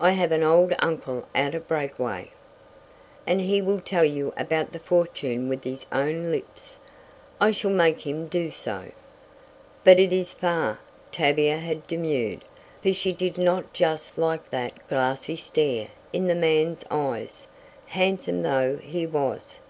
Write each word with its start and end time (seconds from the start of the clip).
"I 0.00 0.10
have 0.10 0.32
an 0.32 0.42
old 0.42 0.74
uncle 0.80 1.28
out 1.32 1.54
at 1.54 1.68
Breakaway, 1.68 2.32
and 3.24 3.40
he 3.40 3.62
will 3.62 3.78
tell 3.78 4.04
you 4.04 4.34
about 4.36 4.72
the 4.72 4.80
fortune 4.80 5.48
with 5.48 5.62
his 5.62 5.86
own 5.92 6.32
lips 6.32 6.76
I 7.40 7.52
shall 7.52 7.70
make 7.70 8.04
him 8.04 8.26
do 8.26 8.50
so." 8.50 8.86
"But 9.84 10.00
is 10.00 10.32
it 10.32 10.36
far?" 10.38 10.80
Tavia 11.12 11.58
had 11.60 11.86
demurred, 11.86 12.42
for 12.82 12.92
she 12.92 13.12
did 13.12 13.38
not 13.38 13.72
just 13.72 14.18
like 14.18 14.50
that 14.50 14.88
glassy 14.88 15.36
stare 15.36 15.86
in 16.12 16.26
the 16.26 16.34
man's 16.34 16.82
eyes, 16.90 17.46
handsome 17.86 18.42
though 18.42 18.78
he 18.78 19.06
was. 19.06 19.60